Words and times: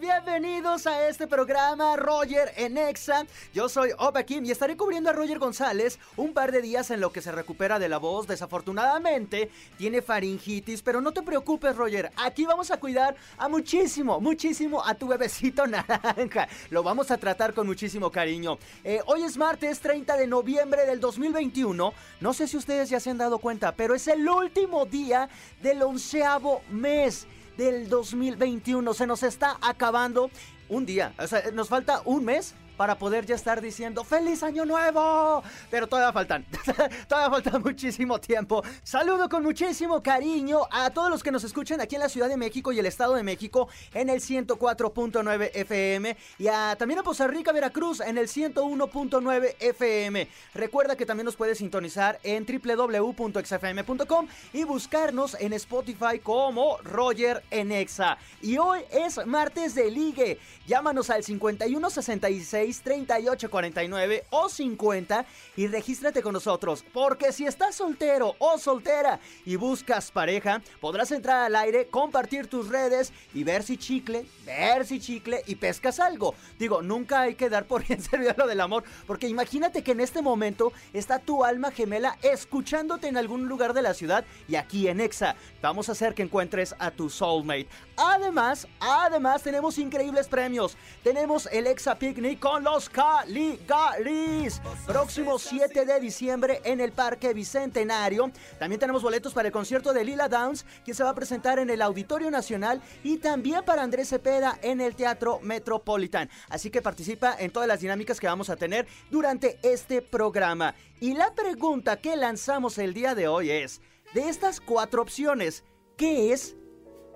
Bienvenidos 0.00 0.86
a 0.86 1.08
este 1.08 1.26
programa 1.26 1.94
Roger 1.94 2.54
en 2.56 2.78
Exa. 2.78 3.26
Yo 3.52 3.68
soy 3.68 3.90
Opa 3.98 4.22
Kim 4.22 4.42
y 4.46 4.50
estaré 4.50 4.74
cubriendo 4.74 5.10
a 5.10 5.12
Roger 5.12 5.38
González 5.38 5.98
un 6.16 6.32
par 6.32 6.52
de 6.52 6.62
días 6.62 6.90
en 6.90 7.00
lo 7.00 7.12
que 7.12 7.20
se 7.20 7.30
recupera 7.30 7.78
de 7.78 7.90
la 7.90 7.98
voz. 7.98 8.26
Desafortunadamente 8.26 9.50
tiene 9.76 10.00
faringitis, 10.00 10.80
pero 10.80 11.02
no 11.02 11.12
te 11.12 11.20
preocupes 11.20 11.76
Roger. 11.76 12.10
Aquí 12.16 12.46
vamos 12.46 12.70
a 12.70 12.80
cuidar 12.80 13.14
a 13.36 13.46
muchísimo, 13.50 14.22
muchísimo 14.22 14.82
a 14.82 14.94
tu 14.94 15.06
bebecito 15.06 15.66
naranja. 15.68 16.48
Lo 16.70 16.82
vamos 16.82 17.10
a 17.10 17.18
tratar 17.18 17.52
con 17.52 17.66
muchísimo 17.66 18.10
cariño. 18.10 18.58
Eh, 18.82 19.02
hoy 19.04 19.24
es 19.24 19.36
martes 19.36 19.80
30 19.80 20.16
de 20.16 20.26
noviembre 20.26 20.86
del 20.86 20.98
2021. 20.98 21.92
No 22.20 22.32
sé 22.32 22.48
si 22.48 22.56
ustedes 22.56 22.88
ya 22.88 23.00
se 23.00 23.10
han 23.10 23.18
dado 23.18 23.38
cuenta, 23.38 23.72
pero 23.72 23.94
es 23.94 24.08
el 24.08 24.26
último 24.26 24.86
día 24.86 25.28
del 25.60 25.82
onceavo 25.82 26.62
mes 26.70 27.26
del 27.60 27.90
2021. 27.90 28.94
Se 28.94 29.06
nos 29.06 29.22
está 29.22 29.58
acabando 29.60 30.30
un 30.70 30.86
día. 30.86 31.12
O 31.18 31.26
sea, 31.26 31.42
nos 31.52 31.68
falta 31.68 32.00
un 32.06 32.24
mes 32.24 32.54
para 32.80 32.94
poder 32.94 33.26
ya 33.26 33.34
estar 33.34 33.60
diciendo 33.60 34.04
¡Feliz 34.04 34.42
Año 34.42 34.64
Nuevo! 34.64 35.42
Pero 35.70 35.86
todavía 35.86 36.14
faltan, 36.14 36.46
todavía 37.08 37.28
falta 37.28 37.58
muchísimo 37.58 38.18
tiempo. 38.18 38.64
Saludo 38.82 39.28
con 39.28 39.42
muchísimo 39.42 40.02
cariño 40.02 40.60
a 40.70 40.88
todos 40.88 41.10
los 41.10 41.22
que 41.22 41.30
nos 41.30 41.44
escuchan 41.44 41.82
aquí 41.82 41.96
en 41.96 42.00
la 42.00 42.08
Ciudad 42.08 42.30
de 42.30 42.38
México 42.38 42.72
y 42.72 42.78
el 42.78 42.86
Estado 42.86 43.16
de 43.16 43.22
México 43.22 43.68
en 43.92 44.08
el 44.08 44.22
104.9 44.22 45.50
FM 45.52 46.16
y 46.38 46.46
también 46.78 47.00
a 47.00 47.02
Poza 47.02 47.26
Rica, 47.26 47.52
Veracruz 47.52 48.00
en 48.00 48.16
el 48.16 48.28
101.9 48.28 49.56
FM. 49.60 50.28
Recuerda 50.54 50.96
que 50.96 51.04
también 51.04 51.26
nos 51.26 51.36
puedes 51.36 51.58
sintonizar 51.58 52.18
en 52.22 52.46
www.xfm.com 52.46 54.26
y 54.54 54.64
buscarnos 54.64 55.36
en 55.38 55.52
Spotify 55.52 56.18
como 56.22 56.78
Roger 56.78 57.44
Enexa. 57.50 58.16
Y 58.40 58.56
hoy 58.56 58.80
es 58.90 59.26
martes 59.26 59.74
de 59.74 59.90
ligue. 59.90 60.38
Llámanos 60.66 61.10
al 61.10 61.24
5166 61.24 62.69
3849 62.78 64.24
o 64.30 64.48
50 64.48 65.26
y 65.56 65.66
regístrate 65.66 66.22
con 66.22 66.32
nosotros. 66.32 66.84
Porque 66.92 67.32
si 67.32 67.46
estás 67.46 67.74
soltero 67.74 68.36
o 68.38 68.58
soltera 68.58 69.20
y 69.44 69.56
buscas 69.56 70.10
pareja, 70.10 70.62
podrás 70.80 71.10
entrar 71.12 71.44
al 71.44 71.56
aire, 71.56 71.88
compartir 71.88 72.46
tus 72.46 72.68
redes 72.68 73.12
y 73.34 73.44
ver 73.44 73.62
si 73.62 73.76
chicle, 73.76 74.26
ver 74.46 74.86
si 74.86 75.00
chicle 75.00 75.42
y 75.46 75.56
pescas 75.56 76.00
algo. 76.00 76.34
Digo, 76.58 76.82
nunca 76.82 77.22
hay 77.22 77.34
que 77.34 77.50
dar 77.50 77.66
por 77.66 77.84
bien 77.86 78.00
servido 78.00 78.34
lo 78.36 78.46
del 78.46 78.60
amor, 78.60 78.84
porque 79.06 79.28
imagínate 79.28 79.82
que 79.82 79.92
en 79.92 80.00
este 80.00 80.22
momento 80.22 80.72
está 80.92 81.18
tu 81.18 81.44
alma 81.44 81.70
gemela 81.70 82.16
escuchándote 82.22 83.08
en 83.08 83.16
algún 83.16 83.48
lugar 83.48 83.74
de 83.74 83.82
la 83.82 83.94
ciudad 83.94 84.24
y 84.48 84.56
aquí 84.56 84.88
en 84.88 85.00
Exa. 85.00 85.36
Vamos 85.62 85.88
a 85.88 85.92
hacer 85.92 86.14
que 86.14 86.22
encuentres 86.22 86.74
a 86.78 86.90
tu 86.90 87.10
soulmate. 87.10 87.68
Además, 87.96 88.66
además 88.80 89.42
tenemos 89.42 89.78
increíbles 89.78 90.28
premios. 90.28 90.76
Tenemos 91.02 91.46
el 91.52 91.66
Exa 91.66 91.98
Picnic 91.98 92.38
con 92.38 92.59
los 92.62 92.88
Caligaris. 92.88 94.60
Próximo 94.86 95.38
7 95.38 95.84
de 95.84 96.00
diciembre 96.00 96.60
en 96.64 96.80
el 96.80 96.92
Parque 96.92 97.32
Bicentenario. 97.32 98.30
También 98.58 98.78
tenemos 98.78 99.02
boletos 99.02 99.32
para 99.32 99.48
el 99.48 99.52
concierto 99.52 99.92
de 99.92 100.04
Lila 100.04 100.28
Downs, 100.28 100.64
que 100.84 100.94
se 100.94 101.02
va 101.02 101.10
a 101.10 101.14
presentar 101.14 101.58
en 101.58 101.70
el 101.70 101.82
Auditorio 101.82 102.30
Nacional 102.30 102.80
y 103.02 103.18
también 103.18 103.64
para 103.64 103.82
Andrés 103.82 104.08
Cepeda 104.08 104.58
en 104.62 104.80
el 104.80 104.94
Teatro 104.94 105.40
Metropolitan. 105.42 106.28
Así 106.48 106.70
que 106.70 106.82
participa 106.82 107.34
en 107.38 107.50
todas 107.50 107.68
las 107.68 107.80
dinámicas 107.80 108.20
que 108.20 108.26
vamos 108.26 108.50
a 108.50 108.56
tener 108.56 108.86
durante 109.10 109.58
este 109.62 110.02
programa. 110.02 110.74
Y 111.00 111.14
la 111.14 111.34
pregunta 111.34 112.00
que 112.00 112.16
lanzamos 112.16 112.78
el 112.78 112.94
día 112.94 113.14
de 113.14 113.28
hoy 113.28 113.50
es, 113.50 113.80
de 114.14 114.28
estas 114.28 114.60
cuatro 114.60 115.02
opciones, 115.02 115.64
¿qué 115.96 116.32
es? 116.32 116.56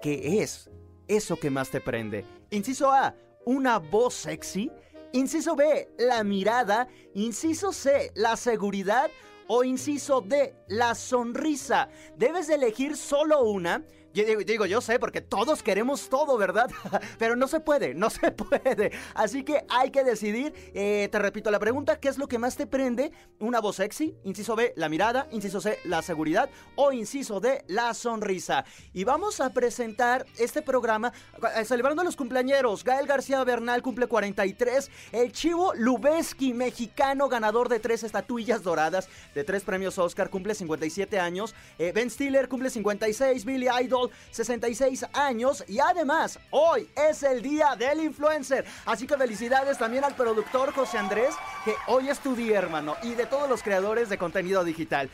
¿Qué 0.00 0.42
es 0.42 0.70
eso 1.09 1.37
que 1.37 1.50
más 1.50 1.70
te 1.70 1.81
prende? 1.81 2.25
Inciso 2.50 2.91
A, 2.91 3.15
una 3.44 3.78
voz 3.78 4.15
sexy. 4.15 4.71
Inciso 5.14 5.54
B, 5.54 5.91
la 5.97 6.25
mirada. 6.25 6.88
Inciso 7.14 7.72
C, 7.72 8.10
la 8.16 8.36
seguridad. 8.36 9.08
O 9.47 9.62
inciso 9.62 10.20
D, 10.20 10.56
la 10.66 10.97
sonrisa. 10.97 11.88
Debes 12.16 12.48
de 12.48 12.56
elegir 12.56 12.97
solo 12.97 13.44
una. 13.44 13.84
Yo 14.14 14.22
digo, 14.47 14.64
yo 14.64 14.80
sé, 14.80 15.00
porque 15.00 15.20
todos 15.20 15.60
queremos 15.60 16.08
todo, 16.08 16.38
¿verdad? 16.38 16.70
Pero 17.19 17.34
no 17.34 17.48
se 17.48 17.58
puede, 17.58 17.94
no 17.94 18.10
se 18.10 18.30
puede. 18.32 18.92
Así 19.12 19.42
que 19.42 19.64
hay 19.69 19.91
que 19.91 20.04
decidir. 20.04 20.54
Eh, 20.72 21.08
te 21.10 21.19
repito 21.19 21.50
la 21.50 21.58
pregunta, 21.58 21.98
¿qué 21.98 22.08
es 22.08 22.16
lo 22.16 22.28
que 22.28 22.38
más 22.38 22.56
te 22.56 22.69
prende? 22.69 23.10
¿Una 23.41 23.60
voz 23.60 23.76
sexy? 23.76 24.16
Inciso 24.22 24.54
B, 24.54 24.72
la 24.76 24.88
mirada. 24.88 25.26
Inciso 25.32 25.60
C, 25.60 25.80
la 25.84 26.00
seguridad. 26.00 26.48
O 26.76 26.92
inciso 26.92 27.41
D, 27.41 27.64
la 27.66 27.92
sonrisa. 27.92 28.64
Y 28.92 29.02
vamos 29.02 29.41
a 29.41 29.50
presentar 29.50 30.25
este 30.38 30.62
programa 30.62 31.12
eh, 31.56 31.64
celebrando 31.64 32.02
a 32.02 32.04
los 32.04 32.14
cumpleañeros. 32.14 32.84
Gael 32.84 33.08
García 33.08 33.42
Bernal 33.42 33.82
cumple 33.82 34.06
43. 34.06 34.92
El 35.10 35.32
Chivo 35.32 35.75
Lubeski, 35.75 36.54
mexicano, 36.54 37.28
ganador 37.28 37.69
de 37.69 37.81
tres 37.81 38.04
estatuillas 38.04 38.62
doradas, 38.62 39.08
de 39.34 39.42
tres 39.42 39.64
premios 39.64 39.98
Oscar, 39.98 40.31
cumple 40.31 40.54
57 40.54 41.19
años. 41.19 41.52
Eh, 41.81 41.91
ben 41.92 42.10
Stiller 42.10 42.48
cumple 42.48 42.70
56. 42.70 43.44
Billy 43.44 43.66
Idol 43.82 44.03
66 44.31 45.06
años 45.12 45.65
y 45.69 45.81
además 45.81 46.38
hoy 46.50 46.88
es 46.97 47.22
el 47.22 47.42
día 47.42 47.76
del 47.76 48.00
influencer. 48.03 48.65
Así 48.87 49.06
que 49.06 49.16
felicidades 49.16 49.78
también 49.78 50.04
al 50.04 50.15
productor 50.15 50.72
José 50.72 50.98
Andrés, 50.98 51.34
que 51.65 51.75
hoy 51.87 52.09
es 52.09 52.19
tu 52.20 52.34
día, 52.34 52.59
hermano, 52.59 52.97
y 53.03 53.14
de 53.14 53.26
todos 53.26 53.48
los 53.48 53.62
creadores 53.62 54.09
de 54.09 54.19
contenido 54.19 54.64
digital. 54.64 55.10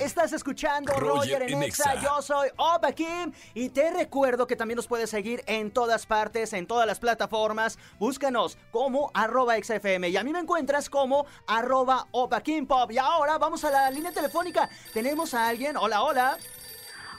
Estás 0.00 0.32
escuchando 0.32 0.94
Roger, 0.94 1.40
Roger 1.40 1.42
en 1.42 1.58
en 1.58 1.62
Exa. 1.64 1.92
Exa. 1.92 2.02
Yo 2.02 2.22
soy 2.22 2.48
Opa 2.56 2.90
Kim 2.92 3.32
y 3.52 3.68
te 3.68 3.90
recuerdo 3.90 4.46
que 4.46 4.56
también 4.56 4.76
nos 4.76 4.86
puedes 4.86 5.10
seguir 5.10 5.42
en 5.46 5.70
todas 5.70 6.06
partes, 6.06 6.54
en 6.54 6.66
todas 6.66 6.86
las 6.86 6.98
plataformas. 6.98 7.78
Búscanos 7.98 8.56
como 8.70 9.10
arroba 9.12 9.56
XFM 9.62 10.08
y 10.08 10.16
a 10.16 10.24
mí 10.24 10.32
me 10.32 10.38
encuentras 10.38 10.88
como 10.88 11.26
arroba 11.46 12.06
Opa 12.12 12.40
Kim 12.40 12.66
Pop. 12.66 12.90
Y 12.90 12.96
ahora 12.96 13.36
vamos 13.36 13.62
a 13.64 13.70
la 13.70 13.90
línea 13.90 14.10
telefónica. 14.10 14.70
Tenemos 14.94 15.34
a 15.34 15.46
alguien. 15.48 15.76
Hola, 15.76 16.02
hola. 16.02 16.38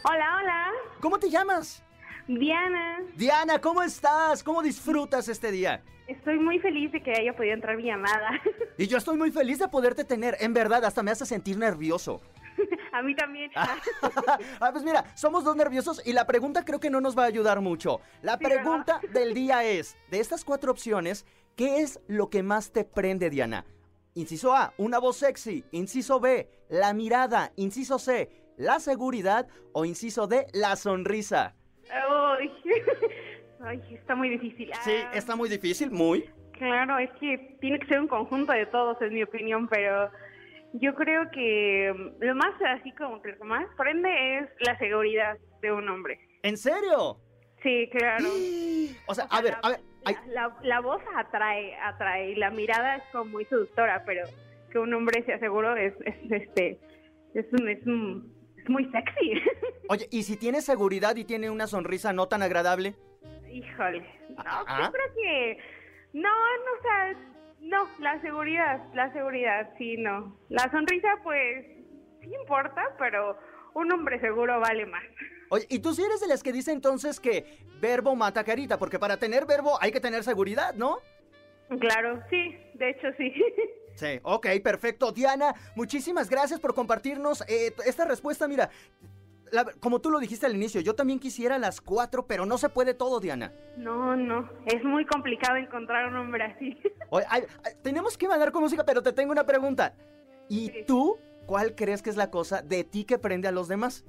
Hola, 0.04 0.38
hola. 0.42 0.72
¿Cómo 1.00 1.20
te 1.20 1.30
llamas? 1.30 1.84
Diana. 2.28 3.00
Diana, 3.16 3.60
¿cómo 3.60 3.82
estás? 3.84 4.44
¿Cómo 4.44 4.62
disfrutas 4.62 5.28
este 5.28 5.52
día? 5.52 5.84
Estoy 6.08 6.40
muy 6.40 6.60
feliz 6.60 6.92
de 6.92 7.02
que 7.02 7.12
haya 7.12 7.34
podido 7.36 7.54
entrar 7.54 7.78
mi 7.78 7.84
llamada. 7.84 8.42
Y 8.78 8.88
yo 8.88 8.98
estoy 8.98 9.16
muy 9.16 9.30
feliz 9.32 9.60
de 9.60 9.68
poderte 9.68 10.04
tener. 10.06 10.38
En 10.40 10.54
verdad, 10.54 10.84
hasta 10.86 11.04
me 11.04 11.12
hace 11.12 11.26
sentir 11.26 11.56
nervioso. 11.56 12.20
A 12.94 13.04
mí 13.04 13.16
también. 13.16 13.52
ah, 13.56 14.72
pues 14.72 14.84
mira, 14.84 15.06
somos 15.16 15.44
dos 15.44 15.56
nerviosos 15.56 16.02
y 16.04 16.14
la 16.14 16.26
pregunta 16.26 16.66
creo 16.66 16.80
que 16.80 16.90
no 16.90 17.00
nos 17.00 17.16
va 17.16 17.24
a 17.24 17.28
ayudar 17.28 17.62
mucho. 17.62 18.02
La 18.24 18.38
Sí, 18.40 18.46
pregunta 18.46 19.00
del 19.14 19.36
día 19.36 19.64
es, 19.66 19.98
de 20.10 20.20
estas 20.20 20.44
cuatro 20.44 20.72
opciones, 20.72 21.26
¿qué 21.56 21.82
es 21.82 22.00
lo 22.08 22.30
que 22.32 22.42
más 22.42 22.72
te 22.72 22.86
prende, 22.86 23.30
Diana? 23.30 23.66
Inciso 24.16 24.56
A, 24.56 24.74
una 24.78 24.98
voz 24.98 25.18
sexy. 25.18 25.64
Inciso 25.72 26.20
B, 26.20 26.50
la 26.70 26.94
mirada. 26.94 27.52
Inciso 27.58 28.00
C, 28.00 28.41
la 28.62 28.80
seguridad. 28.80 29.48
O 29.74 29.86
inciso 29.86 30.28
D, 30.28 30.46
la 30.54 30.76
sonrisa. 30.76 31.56
Ay, 31.92 32.52
Ay, 33.64 33.82
está 33.94 34.16
muy 34.16 34.30
difícil. 34.30 34.72
Sí, 34.84 34.92
Ah, 35.06 35.12
está 35.14 35.36
muy 35.36 35.50
difícil, 35.50 35.92
muy. 35.92 36.30
Claro, 36.54 36.98
es 37.00 37.10
que 37.20 37.58
tiene 37.60 37.80
que 37.80 37.88
ser 37.88 38.00
un 38.00 38.08
conjunto 38.08 38.54
de 38.54 38.66
todos, 38.68 39.00
es 39.02 39.12
mi 39.12 39.24
opinión, 39.24 39.68
pero 39.68 40.10
yo 40.74 40.94
creo 40.96 41.30
que 41.32 41.94
mm, 41.96 42.24
lo 42.24 42.36
más 42.36 42.54
así 42.78 42.92
como 42.94 43.22
que 43.22 43.34
lo 43.34 43.46
más 43.46 43.66
prende 43.78 44.38
es 44.40 44.50
la 44.66 44.78
seguridad 44.78 45.38
de 45.62 45.72
un 45.72 45.88
hombre. 45.90 46.20
¿En 46.44 46.58
serio? 46.58 47.18
Sí, 47.64 47.90
claro. 47.92 48.26
O 49.08 49.14
sea, 49.16 49.26
O 49.26 49.28
sea, 49.30 49.38
a 49.38 49.42
ver, 49.42 49.54
la, 49.54 49.60
a 49.68 49.70
ver. 49.70 49.80
la- 50.28 50.58
la 50.64 50.80
voz 50.80 51.02
atrae, 51.16 51.76
atrae, 51.78 52.32
y 52.32 52.36
la 52.36 52.50
mirada 52.50 52.96
es 52.98 53.04
como 53.12 53.26
muy 53.26 53.46
seductora, 53.46 54.04
pero 54.06 54.24
que 54.72 54.80
un 54.80 54.94
hombre 54.94 55.24
sea 55.24 55.38
seguro 55.40 55.76
es, 55.76 55.94
es 56.06 56.16
este, 56.32 56.80
es 57.36 57.46
un, 57.54 57.70
es 57.70 57.86
un- 57.86 58.34
es 58.64 58.70
muy 58.70 58.86
sexy. 58.92 59.34
Oye, 59.90 60.08
¿y 60.12 60.24
si 60.24 60.38
tiene 60.38 60.62
seguridad 60.62 61.16
y 61.16 61.26
tiene 61.26 61.50
una 61.50 61.68
sonrisa 61.68 62.14
no 62.14 62.28
tan 62.28 62.42
agradable? 62.44 62.96
Híjole, 63.52 64.00
no, 64.30 64.44
Ah. 64.46 64.84
yo 64.86 64.92
creo 64.92 65.14
que, 65.16 65.58
no, 66.14 66.30
no, 66.30 66.72
o 66.80 66.82
sea, 66.82 67.14
no, 67.60 67.88
la 68.00 68.22
seguridad, 68.22 68.82
la 68.94 69.12
seguridad, 69.14 69.70
sí, 69.78 69.98
no. 69.98 70.38
La 70.50 70.70
sonrisa, 70.72 71.10
pues, 71.24 71.66
sí 72.22 72.32
importa, 72.42 72.82
pero 72.98 73.38
un 73.74 73.92
hombre 73.92 74.20
seguro 74.22 74.60
vale 74.60 74.86
más. 74.86 75.04
Oye, 75.50 75.66
¿y 75.70 75.80
tú 75.80 75.94
sí 75.94 76.02
eres 76.04 76.22
de 76.22 76.28
las 76.28 76.44
que 76.44 76.54
dice 76.54 76.72
entonces 76.72 77.20
que 77.20 77.58
verbo 77.82 78.16
mata 78.16 78.44
carita? 78.46 78.78
Porque 78.78 79.00
para 79.00 79.18
tener 79.18 79.46
verbo 79.46 79.78
hay 79.82 79.92
que 79.92 80.00
tener 80.00 80.24
seguridad, 80.24 80.74
¿no? 80.76 81.00
Claro, 81.80 82.22
sí, 82.30 82.56
de 82.76 82.90
hecho 82.90 83.08
sí. 83.18 83.34
Sí, 83.96 84.20
ok, 84.24 84.48
perfecto. 84.64 85.12
Diana, 85.12 85.54
muchísimas 85.76 86.30
gracias 86.30 86.60
por 86.62 86.74
compartirnos 86.74 87.42
eh, 87.50 87.74
esta 87.86 88.06
respuesta. 88.06 88.48
Mira, 88.48 88.70
la- 89.52 89.66
como 89.82 90.00
tú 90.00 90.10
lo 90.10 90.20
dijiste 90.20 90.46
al 90.46 90.56
inicio, 90.56 90.80
yo 90.80 90.96
también 90.96 91.20
quisiera 91.20 91.60
las 91.60 91.82
cuatro, 91.82 92.26
pero 92.26 92.46
no 92.46 92.58
se 92.58 92.70
puede 92.70 92.94
todo, 92.94 93.20
Diana. 93.20 93.52
No, 93.76 94.16
no, 94.16 94.50
es 94.66 94.82
muy 94.86 95.06
complicado 95.06 95.58
encontrar 95.58 96.08
un 96.08 96.16
hombre 96.16 96.46
así. 96.46 96.78
Oye, 97.10 97.26
ay, 97.30 97.44
ay, 97.66 97.74
tenemos 97.84 98.18
que 98.18 98.30
mandar 98.30 98.54
con 98.54 98.62
música, 98.64 98.86
pero 98.86 99.04
te 99.04 99.12
tengo 99.12 99.34
una 99.34 99.46
pregunta. 99.46 99.94
¿Y 100.48 100.68
Sí. 100.70 100.84
tú 100.88 101.18
¿cuál 101.46 101.76
crees 101.76 102.02
que 102.02 102.10
es 102.10 102.16
la 102.16 102.32
cosa 102.32 102.62
de 102.62 102.86
ti 102.86 103.04
que 103.04 103.18
prende 103.20 103.50
a 103.50 103.52
los 103.52 103.68
demás? 103.68 104.06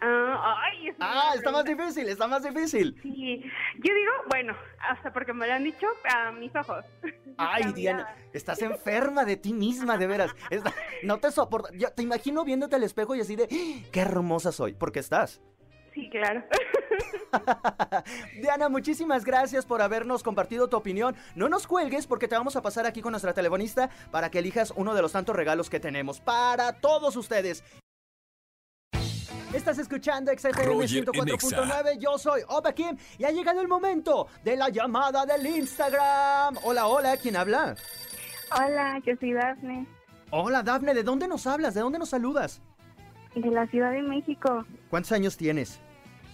Ah, 0.00 0.62
ay, 0.64 0.88
es 0.88 0.96
Ah, 1.00 1.32
está 1.34 1.50
más 1.50 1.64
difícil, 1.64 2.08
está 2.08 2.26
más 2.26 2.42
difícil. 2.42 2.98
Sí, 3.02 3.40
yo 3.42 3.94
digo, 3.94 4.12
bueno, 4.30 4.54
hasta 4.88 5.12
porque 5.12 5.32
me 5.32 5.46
lo 5.46 5.54
han 5.54 5.64
dicho 5.64 5.86
a 6.14 6.32
mis 6.32 6.54
ojos. 6.54 6.84
Ay, 7.38 7.72
Diana, 7.74 8.14
estás 8.32 8.62
enferma 8.62 9.24
de 9.24 9.36
ti 9.36 9.52
misma, 9.52 9.98
de 9.98 10.06
veras. 10.06 10.34
Está- 10.50 10.72
no 11.02 11.18
te 11.18 11.30
soporto. 11.30 11.68
Yo 11.74 11.90
te 11.92 12.02
imagino 12.02 12.44
viéndote 12.44 12.76
al 12.76 12.82
espejo 12.82 13.14
y 13.14 13.20
así 13.20 13.36
de, 13.36 13.44
"Ah, 13.44 13.88
qué 13.92 14.00
hermosa 14.00 14.52
soy, 14.52 14.72
porque 14.74 15.00
estás. 15.00 15.42
Sí, 15.94 16.08
claro. 16.10 16.42
Diana, 18.40 18.68
muchísimas 18.68 19.24
gracias 19.24 19.64
por 19.66 19.82
habernos 19.82 20.22
compartido 20.22 20.68
tu 20.68 20.76
opinión. 20.76 21.16
No 21.34 21.48
nos 21.48 21.66
cuelgues 21.66 22.06
porque 22.06 22.28
te 22.28 22.36
vamos 22.36 22.56
a 22.56 22.62
pasar 22.62 22.86
aquí 22.86 23.00
con 23.02 23.12
nuestra 23.12 23.32
telefonista 23.34 23.90
para 24.10 24.30
que 24.30 24.38
elijas 24.38 24.72
uno 24.76 24.94
de 24.94 25.02
los 25.02 25.12
tantos 25.12 25.34
regalos 25.36 25.70
que 25.70 25.80
tenemos 25.80 26.20
para 26.20 26.80
todos 26.80 27.16
ustedes. 27.16 27.64
Estás 29.56 29.78
escuchando 29.78 30.30
XFM 30.30 30.66
Roger 30.66 30.98
en 30.98 31.06
104.9, 31.06 31.98
yo 31.98 32.18
soy 32.18 32.42
Opa 32.46 32.74
Kim 32.74 32.94
y 33.16 33.24
ha 33.24 33.30
llegado 33.30 33.62
el 33.62 33.68
momento 33.68 34.28
de 34.44 34.54
la 34.54 34.68
llamada 34.68 35.24
del 35.24 35.46
Instagram. 35.46 36.58
Hola, 36.62 36.86
hola, 36.86 37.16
¿quién 37.16 37.36
habla? 37.36 37.74
Hola, 38.54 39.00
yo 39.06 39.14
soy 39.18 39.32
Dafne, 39.32 39.86
Hola, 40.30 40.62
Dafne, 40.62 40.92
¿de 40.92 41.02
dónde 41.02 41.26
nos 41.26 41.46
hablas? 41.46 41.72
¿De 41.72 41.80
dónde 41.80 41.98
nos 41.98 42.10
saludas? 42.10 42.60
de 43.34 43.50
la 43.50 43.66
Ciudad 43.68 43.92
de 43.92 44.02
México, 44.02 44.66
¿Cuántos 44.90 45.12
años 45.12 45.38
tienes? 45.38 45.80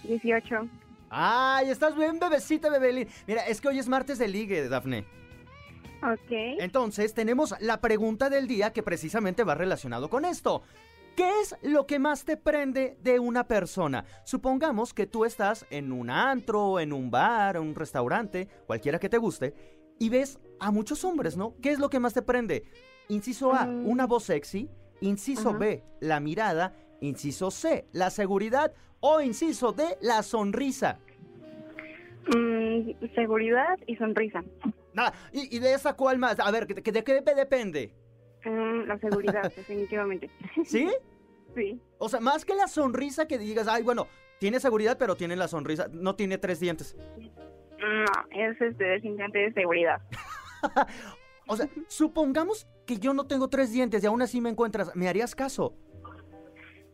18. 0.02 0.68
Ay, 1.08 1.70
estás 1.70 1.96
bien, 1.96 2.18
bebecita, 2.18 2.70
bebelín. 2.70 3.06
Mira, 3.28 3.46
es 3.46 3.60
que 3.60 3.68
hoy 3.68 3.78
es 3.78 3.86
martes 3.86 4.18
de 4.18 4.26
ligue, 4.26 4.68
Dafne. 4.68 5.04
Ok. 6.02 6.30
Entonces, 6.58 7.14
tenemos 7.14 7.54
la 7.60 7.80
pregunta 7.80 8.28
del 8.30 8.48
día 8.48 8.72
que 8.72 8.82
precisamente 8.82 9.44
va 9.44 9.54
relacionado 9.54 10.10
con 10.10 10.24
esto. 10.24 10.62
¿Qué 11.16 11.30
es 11.42 11.54
lo 11.62 11.86
que 11.86 11.98
más 11.98 12.24
te 12.24 12.36
prende 12.38 12.96
de 13.02 13.18
una 13.18 13.46
persona? 13.46 14.04
Supongamos 14.24 14.94
que 14.94 15.06
tú 15.06 15.24
estás 15.26 15.66
en 15.70 15.92
un 15.92 16.08
antro, 16.08 16.80
en 16.80 16.92
un 16.92 17.10
bar, 17.10 17.56
en 17.56 17.62
un 17.62 17.74
restaurante, 17.74 18.48
cualquiera 18.66 18.98
que 18.98 19.10
te 19.10 19.18
guste, 19.18 19.54
y 19.98 20.08
ves 20.08 20.38
a 20.58 20.70
muchos 20.70 21.04
hombres, 21.04 21.36
¿no? 21.36 21.54
¿Qué 21.60 21.70
es 21.70 21.78
lo 21.78 21.90
que 21.90 22.00
más 22.00 22.14
te 22.14 22.22
prende? 22.22 22.64
Inciso 23.08 23.52
A, 23.52 23.66
Mm. 23.66 23.86
una 23.88 24.06
voz 24.06 24.24
sexy. 24.24 24.70
Inciso 25.00 25.50
Ajá. 25.50 25.58
B, 25.58 25.84
la 26.00 26.18
mirada. 26.20 26.74
Inciso 27.00 27.50
C, 27.50 27.86
la 27.92 28.08
seguridad. 28.10 28.72
O 29.00 29.20
inciso 29.20 29.72
D, 29.72 29.98
la 30.00 30.22
sonrisa. 30.22 30.98
Mm, 32.34 32.92
seguridad 33.14 33.76
y 33.86 33.96
sonrisa. 33.96 34.42
Nada, 34.94 35.12
y, 35.32 35.56
y 35.56 35.58
de 35.58 35.74
esa 35.74 35.94
cuál 35.94 36.18
más? 36.18 36.38
A 36.38 36.50
ver, 36.52 36.66
¿de, 36.68 36.80
de 36.92 37.04
qué 37.04 37.20
depende? 37.34 37.92
Mm, 38.44 38.86
la 38.86 38.98
seguridad, 38.98 39.52
definitivamente. 39.56 40.30
¿Sí? 40.64 40.88
Sí. 41.54 41.78
O 41.98 42.08
sea, 42.08 42.18
más 42.18 42.46
que 42.46 42.54
la 42.54 42.66
sonrisa 42.66 43.28
que 43.28 43.36
digas, 43.36 43.68
ay, 43.68 43.82
bueno, 43.82 44.06
tiene 44.38 44.58
seguridad, 44.58 44.96
pero 44.98 45.16
tiene 45.16 45.36
la 45.36 45.48
sonrisa, 45.48 45.86
no 45.92 46.16
tiene 46.16 46.38
tres 46.38 46.60
dientes. 46.60 46.96
No, 47.18 48.04
es 48.30 48.58
este, 48.58 48.84
definitivamente 48.84 49.38
de 49.38 49.52
seguridad. 49.52 50.00
O 51.48 51.56
sea, 51.56 51.68
supongamos 51.88 52.68
que 52.86 52.98
yo 52.98 53.12
no 53.12 53.26
tengo 53.26 53.48
tres 53.48 53.72
dientes 53.72 54.02
y 54.02 54.06
aún 54.06 54.22
así 54.22 54.40
me 54.40 54.48
encuentras, 54.48 54.94
¿me 54.94 55.08
harías 55.08 55.34
caso? 55.34 55.74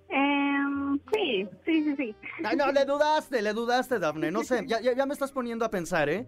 Em, 0.08 0.98
sí, 1.12 1.48
sí, 1.66 1.84
sí, 1.84 1.96
sí. 1.96 2.16
Ay, 2.42 2.56
no, 2.56 2.72
le 2.72 2.84
dudaste, 2.86 3.42
le 3.42 3.52
dudaste, 3.52 3.98
Dafne, 3.98 4.32
no 4.32 4.42
sé, 4.42 4.64
ya, 4.66 4.80
ya, 4.80 4.94
ya 4.94 5.06
me 5.06 5.12
estás 5.12 5.30
poniendo 5.30 5.64
a 5.66 5.70
pensar, 5.70 6.08
¿eh? 6.08 6.26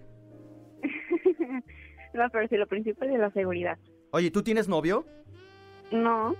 No, 2.13 2.29
pero 2.31 2.49
sí, 2.49 2.57
lo 2.57 2.67
principal 2.67 3.11
es 3.11 3.19
la 3.19 3.31
seguridad. 3.31 3.79
Oye, 4.13 4.31
¿tú 4.31 4.43
tienes 4.43 4.69
novio? 4.69 5.05
No, 5.91 6.35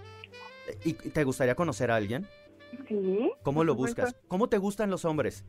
¿Y 0.85 0.93
te 0.93 1.25
gustaría 1.25 1.55
conocer 1.55 1.91
a 1.91 1.97
alguien? 1.97 2.27
sí. 2.89 3.31
¿Cómo 3.43 3.65
lo 3.65 3.75
buscas? 3.75 4.15
¿Cómo 4.29 4.49
te 4.49 4.59
gustan 4.59 4.91
los 4.91 5.05
hombres? 5.05 5.45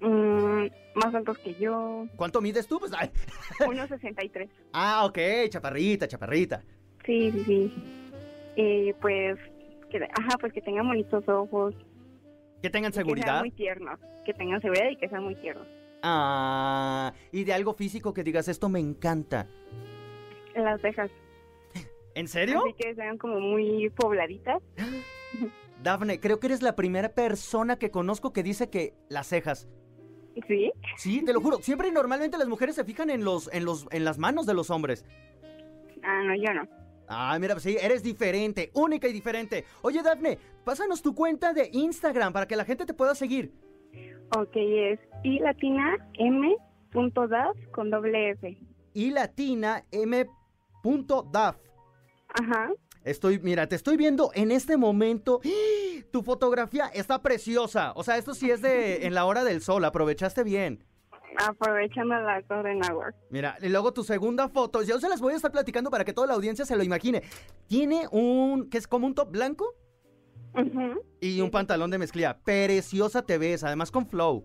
Mm, 0.00 0.66
más 0.94 1.14
altos 1.14 1.36
que 1.38 1.54
yo. 1.54 2.06
¿Cuánto 2.16 2.40
mides 2.40 2.66
tú? 2.66 2.78
Pues, 2.78 2.92
ay. 2.96 3.10
1.63. 3.60 4.48
Ah, 4.72 5.04
ok, 5.04 5.18
chaparrita, 5.50 6.08
chaparrita. 6.08 6.62
Sí, 7.04 7.30
sí, 7.32 7.44
sí. 7.44 7.72
Y 8.56 8.92
pues, 8.94 9.38
que, 9.90 9.98
ajá, 10.02 10.38
pues 10.40 10.52
que 10.52 10.62
tengan 10.62 10.86
bonitos 10.88 11.26
ojos. 11.28 11.74
Que 12.62 12.70
tengan 12.70 12.90
y 12.90 12.92
Que 12.92 12.94
sean 12.96 13.06
seguridad. 13.06 13.40
muy 13.40 13.50
tiernos. 13.50 13.98
Que 14.24 14.32
tengan 14.34 14.60
seguridad 14.62 14.88
y 14.90 14.96
que 14.96 15.08
sean 15.08 15.24
muy 15.24 15.34
tiernos. 15.36 15.66
Ah, 16.02 17.12
y 17.32 17.44
de 17.44 17.52
algo 17.52 17.74
físico 17.74 18.12
que 18.14 18.22
digas, 18.24 18.48
esto 18.48 18.68
me 18.68 18.80
encanta. 18.80 19.46
Las 20.56 20.80
cejas. 20.80 21.10
¿En 22.14 22.28
serio? 22.28 22.62
Así 22.64 22.74
que 22.78 22.94
sean 22.94 23.18
como 23.18 23.40
muy 23.40 23.90
pobladitas. 23.90 24.62
Dafne, 25.82 26.18
creo 26.18 26.40
que 26.40 26.46
eres 26.46 26.62
la 26.62 26.74
primera 26.74 27.10
persona 27.10 27.78
que 27.78 27.90
conozco 27.90 28.32
que 28.32 28.42
dice 28.42 28.70
que 28.70 28.94
las 29.08 29.28
cejas. 29.28 29.68
Sí. 30.48 30.72
Sí, 30.96 31.24
te 31.24 31.32
lo 31.32 31.40
juro. 31.40 31.58
Siempre 31.58 31.88
y 31.88 31.92
normalmente 31.92 32.38
las 32.38 32.48
mujeres 32.48 32.74
se 32.74 32.84
fijan 32.84 33.10
en 33.10 33.24
los, 33.24 33.52
en 33.52 33.64
los, 33.64 33.86
en 33.90 34.04
las 34.04 34.18
manos 34.18 34.46
de 34.46 34.54
los 34.54 34.70
hombres. 34.70 35.04
Ah, 36.02 36.22
no, 36.24 36.34
yo 36.34 36.54
no. 36.54 36.66
Ah, 37.08 37.36
mira, 37.38 37.58
sí, 37.60 37.76
eres 37.80 38.02
diferente, 38.02 38.70
única 38.74 39.06
y 39.08 39.12
diferente. 39.12 39.64
Oye, 39.82 40.02
Dafne, 40.02 40.38
pásanos 40.64 41.02
tu 41.02 41.14
cuenta 41.14 41.52
de 41.52 41.70
Instagram 41.72 42.32
para 42.32 42.48
que 42.48 42.56
la 42.56 42.64
gente 42.64 42.84
te 42.84 42.94
pueda 42.94 43.14
seguir. 43.14 43.52
Ok, 44.36 44.56
es 44.56 44.98
y 45.22 45.38
latina 45.38 45.96
m 46.14 46.56
punto 46.90 47.28
das 47.28 47.56
con 47.72 47.90
doble 47.90 48.30
f. 48.30 48.58
Y 48.92 49.10
latina 49.10 49.84
m.daf. 50.86 51.56
Ajá. 52.28 52.70
Estoy, 53.04 53.38
mira, 53.38 53.68
te 53.68 53.76
estoy 53.76 53.96
viendo 53.96 54.30
en 54.34 54.50
este 54.50 54.76
momento. 54.76 55.40
¡Ah! 55.44 56.02
Tu 56.10 56.22
fotografía 56.22 56.86
está 56.86 57.22
preciosa. 57.22 57.92
O 57.94 58.02
sea, 58.02 58.16
esto 58.16 58.34
sí 58.34 58.50
es 58.50 58.62
de 58.62 59.06
en 59.06 59.14
la 59.14 59.24
hora 59.26 59.44
del 59.44 59.60
sol. 59.60 59.84
Aprovechaste 59.84 60.42
bien. 60.44 60.84
Aprovechando 61.38 62.14
la 62.14 62.40
Golden 62.42 62.80
Hour. 62.90 63.14
Mira, 63.30 63.56
y 63.60 63.68
luego 63.68 63.92
tu 63.92 64.02
segunda 64.02 64.48
foto, 64.48 64.82
yo 64.82 64.98
se 64.98 65.08
las 65.08 65.20
voy 65.20 65.34
a 65.34 65.36
estar 65.36 65.52
platicando 65.52 65.90
para 65.90 66.04
que 66.04 66.14
toda 66.14 66.26
la 66.26 66.34
audiencia 66.34 66.64
se 66.64 66.76
lo 66.76 66.82
imagine. 66.82 67.22
Tiene 67.68 68.08
un, 68.10 68.70
que 68.70 68.78
es 68.78 68.86
como 68.88 69.06
un 69.06 69.14
top 69.14 69.30
blanco 69.30 69.74
Ujú. 70.54 71.02
y 71.20 71.40
un 71.42 71.50
pantalón 71.50 71.90
de 71.90 71.98
mezclilla. 71.98 72.38
Preciosa 72.38 73.24
te 73.26 73.36
ves, 73.36 73.64
además 73.64 73.90
con 73.90 74.06
flow. 74.06 74.44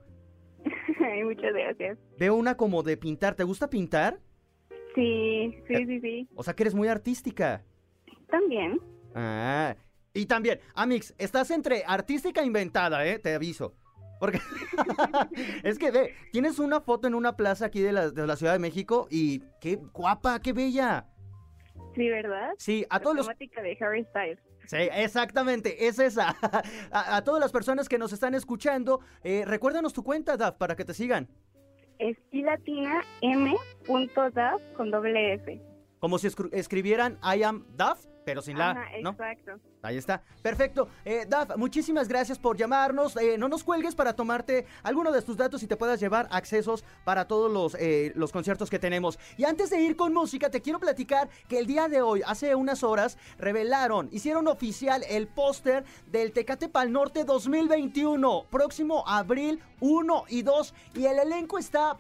Ay, 1.00 1.24
Muchas 1.24 1.54
gracias. 1.54 1.98
Veo 2.20 2.36
una 2.36 2.58
como 2.58 2.84
de 2.84 2.98
pintar. 2.98 3.36
¿Te 3.36 3.44
gusta 3.46 3.70
pintar? 3.70 4.20
Sí, 4.96 5.56
sí, 5.68 5.86
sí, 5.86 6.00
sí. 6.02 6.30
O 6.36 6.44
sea 6.44 6.54
que 6.54 6.64
eres 6.64 6.76
muy 6.76 6.88
artística. 6.88 7.64
También. 8.30 8.80
Ah, 9.16 9.76
y 10.14 10.26
también, 10.26 10.60
Amix, 10.74 11.14
estás 11.18 11.52
entre 11.52 11.84
artística 11.86 12.42
e 12.42 12.46
inventada, 12.46 13.06
¿eh? 13.06 13.20
Te 13.20 13.34
aviso. 13.34 13.74
Porque 14.20 14.40
es 15.64 15.80
que 15.80 15.90
ve, 15.90 16.14
tienes 16.32 16.60
una 16.60 16.82
foto 16.82 17.08
en 17.08 17.16
una 17.16 17.36
plaza 17.36 17.66
aquí 17.66 17.82
de 17.82 17.92
la, 17.92 18.12
de 18.12 18.28
la 18.28 18.36
Ciudad 18.36 18.54
de 18.54 18.60
México 18.60 19.08
y 19.10 19.42
qué 19.60 19.78
guapa, 19.78 20.40
qué 20.40 20.54
bella. 20.54 21.08
Sí, 21.96 22.08
¿verdad? 22.10 22.52
Sí, 22.58 22.86
a 22.90 23.00
todos 23.00 23.16
los 23.16 23.26
temática 23.26 23.62
de 23.62 23.78
Harry 23.82 24.06
Styles. 24.06 24.40
Sí, 24.68 24.78
exactamente, 24.94 25.88
es 25.88 25.98
esa. 25.98 26.36
A, 26.92 27.18
a 27.18 27.24
todas 27.24 27.42
las 27.42 27.52
personas 27.52 27.90
que 27.90 27.98
nos 27.98 28.14
están 28.14 28.36
escuchando, 28.36 29.00
eh, 29.24 29.44
recuérdanos 29.46 29.92
tu 29.92 30.04
cuenta, 30.04 30.38
Daf, 30.38 30.56
para 30.56 30.76
que 30.76 30.86
te 30.86 30.94
sigan. 30.94 31.28
Es 32.02 32.18
latina 32.32 33.04
m 33.22 33.56
punto 33.86 34.32
das 34.32 34.60
con 34.76 34.90
doble 34.90 35.36
f. 35.36 35.62
Como 36.00 36.18
si 36.18 36.30
escribieran 36.52 37.20
I 37.24 37.44
am 37.44 37.64
Daf, 37.78 38.08
pero 38.26 38.42
sin 38.42 38.58
la, 38.58 38.72
Ajá, 38.72 38.86
¿no? 39.02 39.12
exacto. 39.12 39.60
Ahí 39.84 39.98
está. 39.98 40.22
Perfecto. 40.42 40.88
Eh, 41.06 41.26
Daf, 41.28 41.58
muchísimas 41.58 42.08
gracias 42.08 42.38
por 42.38 42.56
llamarnos. 42.56 43.18
Eh, 43.18 43.38
no 43.38 43.50
nos 43.50 43.64
cuelgues 43.64 43.96
para 43.96 44.14
tomarte 44.14 44.66
alguno 44.84 45.12
de 45.12 45.22
tus 45.22 45.38
datos 45.38 45.64
y 45.64 45.68
te 45.68 45.76
puedas 45.76 46.00
llevar 46.00 46.28
accesos 46.32 46.84
para 47.04 47.28
todos 47.28 47.52
los, 47.52 47.76
eh, 47.80 48.12
los 48.16 48.32
conciertos 48.32 48.70
que 48.70 48.78
tenemos. 48.78 49.18
Y 49.38 49.46
antes 49.46 49.72
de 49.72 49.82
ir 49.82 49.96
con 49.96 50.14
música, 50.14 50.52
te 50.52 50.62
quiero 50.62 50.80
platicar 50.80 51.30
que 51.48 51.58
el 51.58 51.66
día 51.66 51.88
de 51.88 52.02
hoy, 52.02 52.22
hace 52.26 52.54
unas 52.54 52.84
horas, 52.84 53.18
revelaron, 53.38 54.08
hicieron 54.12 54.48
oficial 54.48 55.04
el 55.10 55.28
póster 55.28 55.84
del 56.08 56.32
Tecate 56.32 56.70
Pal 56.70 56.92
Norte 56.92 57.24
2021, 57.24 58.46
próximo 58.52 59.04
abril 59.08 59.62
1 59.80 60.26
y 60.30 60.44
2. 60.44 60.74
Y 60.96 61.06
el 61.06 61.20
elenco 61.20 61.58
está... 61.58 61.98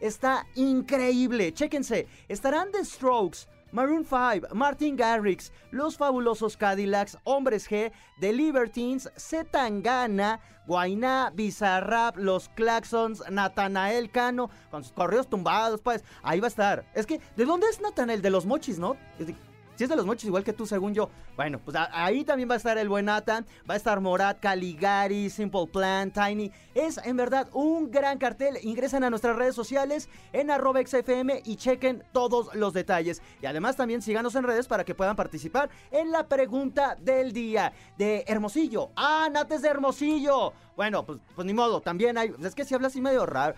está 0.00 0.46
increíble. 0.54 1.52
Chéquense. 1.52 2.06
Estarán 2.28 2.70
The 2.70 2.84
Strokes. 2.84 3.48
Maroon 3.74 4.04
5, 4.04 4.54
Martin 4.54 4.94
Garrix, 4.96 5.50
Los 5.72 5.96
Fabulosos 5.96 6.56
Cadillacs, 6.56 7.18
Hombres 7.24 7.68
G, 7.68 7.90
The 8.20 8.32
Libertines, 8.32 9.10
Zetangana, 9.16 10.38
Guainá, 10.68 11.32
Bizarrap, 11.34 12.16
Los 12.16 12.48
Claxons, 12.50 13.28
Natanael 13.30 14.12
Cano, 14.12 14.48
con 14.70 14.84
sus 14.84 14.92
correos 14.92 15.28
tumbados, 15.28 15.80
pues, 15.80 16.04
ahí 16.22 16.38
va 16.38 16.46
a 16.46 16.48
estar. 16.48 16.84
Es 16.94 17.04
que, 17.04 17.20
¿de 17.36 17.44
dónde 17.44 17.66
es 17.68 17.80
Natanael? 17.80 18.22
De 18.22 18.30
los 18.30 18.46
mochis, 18.46 18.78
¿no? 18.78 18.94
Es 19.18 19.26
de- 19.26 19.36
Si 19.76 19.84
es 19.84 19.90
de 19.90 19.96
los 19.96 20.06
mochis, 20.06 20.26
igual 20.26 20.44
que 20.44 20.52
tú, 20.52 20.66
según 20.66 20.94
yo. 20.94 21.10
Bueno, 21.36 21.58
pues 21.58 21.76
ahí 21.92 22.24
también 22.24 22.48
va 22.48 22.54
a 22.54 22.58
estar 22.58 22.78
el 22.78 22.88
buen 22.88 23.06
Nathan, 23.06 23.44
va 23.68 23.74
a 23.74 23.76
estar 23.76 24.00
Morat, 24.00 24.38
Caligari, 24.38 25.30
Simple 25.30 25.66
Plan, 25.66 26.12
Tiny. 26.12 26.52
Es 26.74 26.98
en 26.98 27.16
verdad 27.16 27.48
un 27.52 27.90
gran 27.90 28.18
cartel. 28.18 28.58
Ingresen 28.62 29.02
a 29.02 29.10
nuestras 29.10 29.34
redes 29.34 29.54
sociales 29.54 30.08
en 30.32 30.50
arroba 30.50 30.80
XFM 30.84 31.42
y 31.44 31.56
chequen 31.56 32.04
todos 32.12 32.54
los 32.54 32.72
detalles. 32.72 33.20
Y 33.42 33.46
además 33.46 33.76
también 33.76 34.00
síganos 34.00 34.36
en 34.36 34.44
redes 34.44 34.68
para 34.68 34.84
que 34.84 34.94
puedan 34.94 35.16
participar 35.16 35.70
en 35.90 36.12
la 36.12 36.28
pregunta 36.28 36.96
del 37.00 37.32
día 37.32 37.72
de 37.98 38.24
Hermosillo. 38.28 38.90
Ah, 38.94 39.28
Nates 39.32 39.62
de 39.62 39.68
Hermosillo. 39.68 40.52
Bueno, 40.76 41.04
pues, 41.04 41.18
pues 41.34 41.46
ni 41.46 41.54
modo, 41.54 41.80
también 41.80 42.18
hay. 42.18 42.34
Es 42.42 42.54
que 42.54 42.64
si 42.64 42.74
habla 42.74 42.88
así 42.88 43.00
medio 43.00 43.26
raro. 43.26 43.54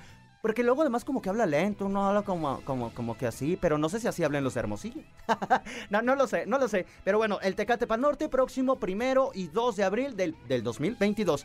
Porque 0.47 0.63
luego 0.63 0.83
además 0.83 1.05
como 1.05 1.21
que 1.21 1.29
habla 1.29 1.45
lento, 1.45 1.89
no 1.89 2.07
habla 2.07 2.23
como, 2.23 2.61
como, 2.61 2.95
como 2.95 3.19
que 3.19 3.27
así, 3.27 3.59
pero 3.61 3.79
no 3.79 3.89
sé 3.89 3.99
si 3.99 4.07
así 4.07 4.23
hablan 4.23 4.45
los 4.45 4.57
hermosillos. 4.57 5.05
no, 5.91 6.03
no 6.03 6.15
lo 6.15 6.29
sé, 6.29 6.47
no 6.47 6.57
lo 6.57 6.69
sé. 6.69 6.87
Pero 7.03 7.19
bueno, 7.19 7.41
el 7.43 7.57
Tecate 7.57 7.89
Pan 7.89 8.01
Norte 8.01 8.29
próximo 8.29 8.79
primero 8.79 9.33
y 9.35 9.49
2 9.49 9.75
de 9.75 9.83
abril 9.83 10.15
del, 10.15 10.37
del 10.47 10.63
2022. 10.63 11.45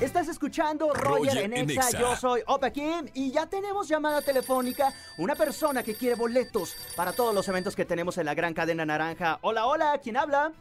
Estás 0.00 0.26
escuchando 0.26 0.92
Roger, 0.92 1.44
en 1.44 1.52
Exa, 1.52 1.96
yo 1.96 2.16
soy 2.16 2.40
Opa 2.48 2.70
Kim 2.70 3.06
y 3.14 3.30
ya 3.30 3.46
tenemos 3.48 3.86
llamada 3.86 4.20
telefónica, 4.20 4.92
una 5.16 5.36
persona 5.36 5.84
que 5.84 5.94
quiere 5.94 6.16
boletos 6.16 6.74
para 6.96 7.12
todos 7.12 7.32
los 7.32 7.46
eventos 7.46 7.76
que 7.76 7.84
tenemos 7.84 8.18
en 8.18 8.26
la 8.26 8.34
gran 8.34 8.54
cadena 8.54 8.84
naranja. 8.84 9.38
Hola, 9.42 9.66
hola, 9.66 10.00
¿quién 10.02 10.16
habla? 10.16 10.52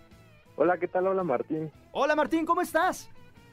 Hola, 0.56 0.78
¿qué 0.78 0.88
tal? 0.88 1.08
Hola, 1.08 1.24
Martín. 1.24 1.72
Hola, 1.94 2.16
Martín, 2.16 2.46
¿cómo 2.46 2.62
estás? 2.62 3.10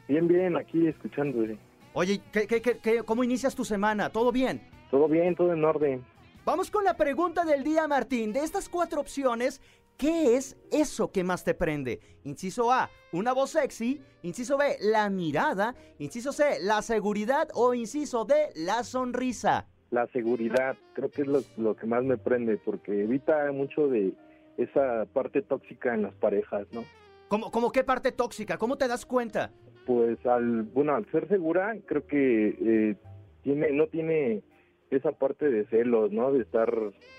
Bien, 0.06 0.28
bien, 0.28 0.54
aquí 0.54 0.86
escuchándote. 0.86 1.58
Oye, 1.92 2.20
¿qué, 2.32 2.46
qué, 2.46 2.60
qué, 2.62 3.02
cómo 3.02 3.24
inicias 3.24 3.54
tu 3.54 3.64
semana? 3.64 4.10
¿Todo 4.10 4.30
bien? 4.30 4.60
Todo 4.90 5.08
bien, 5.08 5.34
todo 5.34 5.52
en 5.52 5.64
orden. 5.64 6.04
Vamos 6.44 6.70
con 6.70 6.84
la 6.84 6.96
pregunta 6.96 7.44
del 7.44 7.64
día, 7.64 7.88
Martín. 7.88 8.32
De 8.32 8.40
estas 8.40 8.68
cuatro 8.68 9.00
opciones, 9.00 9.60
¿qué 9.96 10.36
es 10.36 10.56
eso 10.70 11.10
que 11.10 11.24
más 11.24 11.42
te 11.42 11.52
prende? 11.52 12.00
Inciso 12.22 12.72
A, 12.72 12.90
una 13.12 13.32
voz 13.32 13.50
sexy. 13.50 14.00
Inciso 14.22 14.56
B, 14.56 14.76
la 14.80 15.10
mirada. 15.10 15.74
Inciso 15.98 16.32
C, 16.32 16.58
la 16.60 16.80
seguridad. 16.82 17.48
O 17.54 17.74
inciso 17.74 18.24
D, 18.24 18.50
la 18.54 18.84
sonrisa. 18.84 19.66
La 19.90 20.06
seguridad, 20.08 20.76
creo 20.94 21.10
que 21.10 21.22
es 21.22 21.28
lo, 21.28 21.40
lo 21.56 21.74
que 21.74 21.86
más 21.86 22.04
me 22.04 22.16
prende, 22.16 22.56
porque 22.58 23.02
evita 23.02 23.50
mucho 23.50 23.88
de 23.88 24.14
esa 24.56 25.06
parte 25.12 25.42
tóxica 25.42 25.92
en 25.92 26.02
las 26.02 26.14
parejas, 26.14 26.68
¿no? 26.70 26.84
¿Cómo, 27.26 27.50
cómo 27.50 27.72
qué 27.72 27.82
parte 27.82 28.12
tóxica? 28.12 28.58
¿Cómo 28.58 28.76
te 28.76 28.86
das 28.86 29.04
cuenta? 29.04 29.50
Pues 29.86 30.24
al 30.26 30.62
bueno 30.62 30.94
al 30.94 31.10
ser 31.10 31.28
segura 31.28 31.76
creo 31.86 32.06
que 32.06 32.48
eh, 32.48 32.96
tiene 33.42 33.72
no 33.72 33.86
tiene 33.86 34.42
esa 34.90 35.12
parte 35.12 35.50
de 35.50 35.66
celos 35.66 36.12
no 36.12 36.32
de 36.32 36.42
estar 36.42 36.72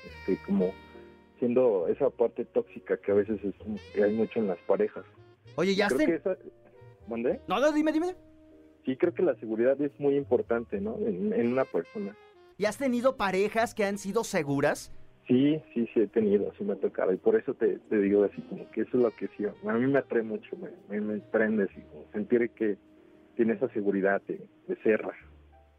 este, 0.06 0.38
como 0.46 0.74
siendo 1.40 1.88
esa 1.88 2.10
parte 2.10 2.46
tóxica 2.46 2.98
que 2.98 3.12
a 3.12 3.16
veces 3.16 3.40
es, 3.44 3.56
que 3.94 4.04
hay 4.04 4.14
mucho 4.14 4.40
en 4.40 4.48
las 4.48 4.60
parejas. 4.60 5.04
Oye 5.56 5.74
ya 5.76 5.88
esa... 5.88 6.38
¿Mandé? 7.08 7.42
no 7.48 7.60
no 7.60 7.72
dime 7.72 7.92
dime. 7.92 8.16
Sí 8.86 8.96
creo 8.96 9.14
que 9.14 9.24
la 9.24 9.36
seguridad 9.36 9.80
es 9.82 9.92
muy 10.00 10.16
importante 10.16 10.80
no 10.80 10.98
en, 11.00 11.34
en 11.34 11.52
una 11.52 11.66
persona. 11.66 12.16
Y 12.58 12.66
has 12.66 12.78
tenido 12.78 13.18
parejas 13.18 13.74
que 13.74 13.86
han 13.86 13.98
sido 13.98 14.24
seguras 14.24 14.92
Sí, 15.32 15.62
sí, 15.74 15.88
sí 15.94 16.02
he 16.02 16.08
tenido, 16.08 16.52
sí 16.58 16.66
me 16.66 16.74
ha 16.74 16.76
tocado 16.76 17.14
y 17.14 17.16
por 17.16 17.38
eso 17.38 17.54
te, 17.54 17.80
digo 17.90 18.26
así 18.26 18.42
como 18.50 18.70
que 18.72 18.82
eso 18.82 18.98
es 18.98 19.02
lo 19.04 19.12
que 19.12 19.30
sí, 19.38 19.46
a 19.46 19.74
mí 19.74 19.88
me 19.88 20.00
atrae 20.00 20.24
mucho, 20.24 20.58
me, 20.58 21.00
me, 21.00 21.20
prende 21.20 21.70
así 21.72 21.82
como 21.84 22.04
sentir 22.12 22.50
que 22.50 22.78
tiene 23.38 23.54
esa 23.54 23.70
seguridad 23.70 24.22
de, 24.28 24.46
de 24.68 24.76
ser. 24.84 25.02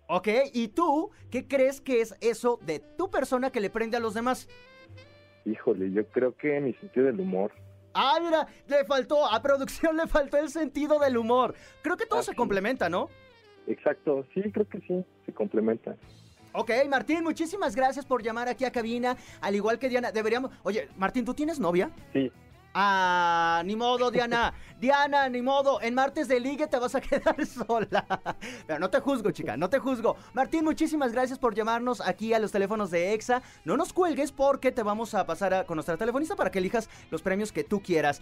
Ok, 0.08 0.28
¿y 0.54 0.68
tú 0.68 1.10
qué 1.30 1.46
crees 1.46 1.82
que 1.82 2.00
es 2.00 2.16
eso 2.22 2.60
de 2.64 2.78
tu 2.96 3.10
persona 3.10 3.52
que 3.52 3.60
le 3.60 3.68
prende 3.68 3.98
a 3.98 4.00
los 4.00 4.14
demás? 4.14 4.48
Híjole, 5.44 5.92
yo 5.92 6.06
creo 6.06 6.34
que 6.34 6.58
mi 6.58 6.72
sentido 6.72 7.04
del 7.04 7.20
humor. 7.20 7.52
Ah, 7.92 8.18
mira, 8.22 8.46
le 8.68 8.86
faltó, 8.86 9.26
a 9.26 9.42
producción 9.42 9.96
le 9.98 10.06
faltó 10.06 10.38
el 10.38 10.48
sentido 10.48 10.98
del 10.98 11.18
humor. 11.18 11.54
Creo 11.82 11.98
que 11.98 12.06
todo 12.06 12.20
ah, 12.20 12.22
se 12.22 12.34
complementa, 12.34 12.88
¿no? 12.88 13.10
Exacto, 13.66 14.24
sí, 14.32 14.40
creo 14.50 14.66
que 14.66 14.80
sí, 14.80 15.04
se 15.26 15.32
complementa. 15.34 15.94
Ok, 16.54 16.70
Martín, 16.88 17.24
muchísimas 17.24 17.74
gracias 17.74 18.04
por 18.04 18.22
llamar 18.22 18.48
aquí 18.48 18.64
a 18.64 18.72
cabina. 18.72 19.16
Al 19.40 19.54
igual 19.54 19.78
que 19.78 19.88
Diana, 19.88 20.12
deberíamos. 20.12 20.50
Oye, 20.62 20.88
Martín, 20.96 21.24
¿tú 21.24 21.32
tienes 21.32 21.58
novia? 21.58 21.90
Sí. 22.12 22.30
Ah, 22.74 23.62
ni 23.64 23.76
modo, 23.76 24.10
Diana. 24.10 24.52
Diana, 24.80 25.28
ni 25.28 25.42
modo. 25.42 25.80
En 25.80 25.94
martes 25.94 26.28
de 26.28 26.40
ligue 26.40 26.66
te 26.66 26.78
vas 26.78 26.94
a 26.94 27.00
quedar 27.00 27.44
sola. 27.66 28.04
Pero 28.66 28.78
no 28.78 28.90
te 28.90 29.00
juzgo, 29.00 29.30
chica, 29.30 29.56
no 29.56 29.70
te 29.70 29.78
juzgo. 29.78 30.16
Martín, 30.34 30.64
muchísimas 30.64 31.12
gracias 31.12 31.38
por 31.38 31.54
llamarnos 31.54 32.00
aquí 32.00 32.34
a 32.34 32.38
los 32.38 32.52
teléfonos 32.52 32.90
de 32.90 33.12
EXA. 33.14 33.42
No 33.64 33.76
nos 33.76 33.92
cuelgues 33.92 34.32
porque 34.32 34.72
te 34.72 34.82
vamos 34.82 35.14
a 35.14 35.26
pasar 35.26 35.64
con 35.66 35.76
nuestra 35.76 35.96
telefonista 35.96 36.36
para 36.36 36.50
que 36.50 36.58
elijas 36.58 36.88
los 37.10 37.22
premios 37.22 37.52
que 37.52 37.64
tú 37.64 37.82
quieras. 37.82 38.20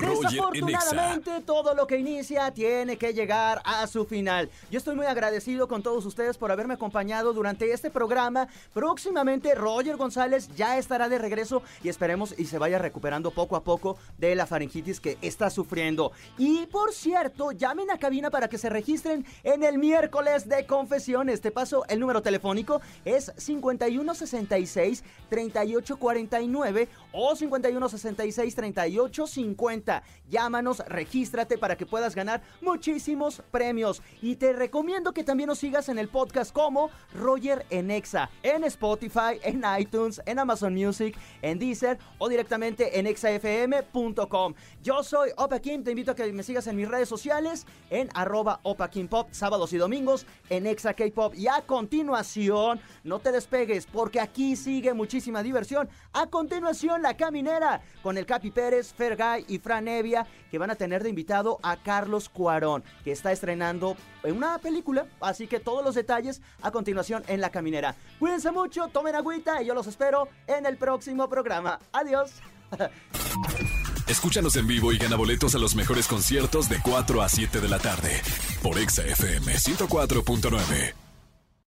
Desafortunadamente, 0.00 1.40
todo 1.46 1.74
lo 1.74 1.86
que 1.86 1.98
inicia 1.98 2.50
tiene 2.50 2.96
que 2.96 3.12
llegar 3.12 3.62
a 3.64 3.86
su 3.86 4.04
final. 4.04 4.50
Yo 4.70 4.78
estoy 4.78 4.96
muy 4.96 5.06
agradecido 5.06 5.68
con 5.68 5.82
todos 5.82 6.04
ustedes 6.06 6.36
por 6.36 6.50
haberme 6.50 6.74
acompañado 6.74 7.32
durante 7.32 7.72
este 7.72 7.90
programa. 7.90 8.48
Próximamente, 8.72 9.54
Roger 9.54 9.96
González 9.96 10.48
ya 10.56 10.78
estará 10.78 11.08
de 11.08 11.18
regreso 11.18 11.62
y 11.82 11.88
esperemos 11.88 12.34
y 12.36 12.46
se 12.46 12.58
vaya 12.58 12.78
recuperando 12.78 13.30
poco 13.30 13.56
a 13.56 13.62
poco 13.62 13.96
de 14.18 14.34
la 14.34 14.46
faringitis 14.46 15.00
que 15.00 15.18
está 15.22 15.50
sufriendo. 15.50 16.12
Y 16.38 16.66
por 16.66 16.92
cierto, 16.92 17.52
llamen 17.52 17.90
a 17.90 17.98
cabina 17.98 18.30
para 18.30 18.48
que 18.48 18.58
se 18.58 18.70
registren 18.70 19.24
en 19.42 19.62
el 19.62 19.78
miércoles 19.78 20.48
de 20.48 20.66
confesiones. 20.66 21.40
Te 21.40 21.50
paso 21.50 21.84
el 21.88 22.00
número 22.00 22.22
telefónico, 22.22 22.80
es 23.04 23.32
5166 23.36 25.04
3849 25.28 26.88
o 27.12 27.36
5166 27.36 28.54
3850. 28.54 29.83
Llámanos, 30.28 30.82
regístrate 30.86 31.58
para 31.58 31.76
que 31.76 31.86
puedas 31.86 32.14
ganar 32.14 32.42
muchísimos 32.60 33.42
premios. 33.50 34.02
Y 34.22 34.36
te 34.36 34.52
recomiendo 34.52 35.12
que 35.12 35.24
también 35.24 35.48
nos 35.48 35.58
sigas 35.58 35.88
en 35.88 35.98
el 35.98 36.08
podcast 36.08 36.52
como 36.52 36.90
Roger 37.14 37.66
Enexa, 37.70 38.30
en 38.42 38.64
Spotify, 38.64 39.38
en 39.42 39.62
iTunes, 39.78 40.22
en 40.24 40.38
Amazon 40.38 40.74
Music, 40.74 41.16
en 41.42 41.58
Deezer 41.58 41.98
o 42.18 42.28
directamente 42.28 42.98
en 42.98 43.06
exafm.com. 43.06 44.54
Yo 44.82 45.02
soy 45.02 45.30
Opa 45.36 45.60
Kim, 45.60 45.84
te 45.84 45.90
invito 45.90 46.12
a 46.12 46.14
que 46.14 46.32
me 46.32 46.42
sigas 46.42 46.66
en 46.66 46.76
mis 46.76 46.88
redes 46.88 47.08
sociales, 47.08 47.66
en 47.90 48.08
arroba 48.14 48.60
Opa 48.62 48.88
Kim 48.88 49.08
Pop, 49.08 49.28
sábados 49.30 49.72
y 49.72 49.76
domingos, 49.76 50.26
en 50.48 50.66
Exa 50.66 50.94
K-Pop. 50.94 51.34
Y 51.34 51.48
a 51.48 51.62
continuación, 51.62 52.80
no 53.02 53.18
te 53.18 53.32
despegues 53.32 53.86
porque 53.86 54.20
aquí 54.20 54.56
sigue 54.56 54.94
muchísima 54.94 55.42
diversión. 55.42 55.88
A 56.12 56.26
continuación, 56.26 57.02
La 57.02 57.16
Caminera, 57.16 57.82
con 58.02 58.16
el 58.16 58.26
Capi 58.26 58.50
Pérez, 58.50 58.92
Fergay 58.94 59.44
y 59.48 59.58
Fran 59.58 59.73
Nevia, 59.80 60.26
que 60.50 60.58
van 60.58 60.70
a 60.70 60.74
tener 60.74 61.02
de 61.02 61.10
invitado 61.10 61.58
a 61.62 61.76
Carlos 61.76 62.28
Cuarón, 62.28 62.84
que 63.04 63.12
está 63.12 63.32
estrenando 63.32 63.96
una 64.22 64.58
película. 64.58 65.06
Así 65.20 65.46
que 65.46 65.60
todos 65.60 65.84
los 65.84 65.94
detalles 65.94 66.42
a 66.62 66.70
continuación 66.70 67.22
en 67.28 67.40
La 67.40 67.50
Caminera. 67.50 67.94
Cuídense 68.18 68.50
mucho, 68.50 68.88
tomen 68.88 69.14
agüita 69.14 69.62
y 69.62 69.66
yo 69.66 69.74
los 69.74 69.86
espero 69.86 70.28
en 70.46 70.66
el 70.66 70.76
próximo 70.76 71.28
programa. 71.28 71.78
Adiós. 71.92 72.32
Escúchanos 74.06 74.56
en 74.56 74.66
vivo 74.66 74.92
y 74.92 74.98
gana 74.98 75.16
boletos 75.16 75.54
a 75.54 75.58
los 75.58 75.74
mejores 75.74 76.06
conciertos 76.06 76.68
de 76.68 76.78
4 76.82 77.22
a 77.22 77.28
7 77.28 77.60
de 77.60 77.68
la 77.68 77.78
tarde 77.78 78.20
por 78.62 78.78
Exa 78.78 79.02
FM 79.02 79.54
104.9. 79.54 81.03